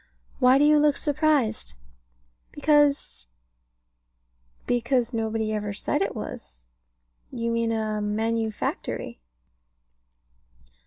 Why 0.39 0.57
do 0.57 0.63
you 0.65 0.79
look 0.79 0.97
surprised? 0.97 1.75
Because 2.51 3.27
because 4.65 5.13
nobody 5.13 5.53
ever 5.53 5.73
said 5.73 6.01
it 6.01 6.15
was. 6.15 6.65
You 7.29 7.51
mean 7.51 7.71
a 7.71 8.01
manufactory. 8.01 9.21